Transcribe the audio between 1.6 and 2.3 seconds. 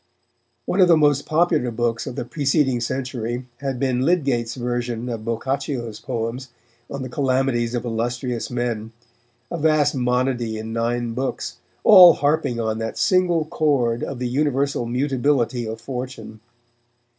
books of the